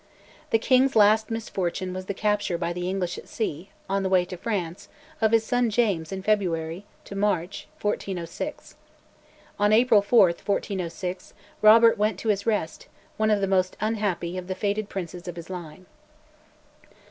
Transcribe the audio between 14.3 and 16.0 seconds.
of the fated princes of his line.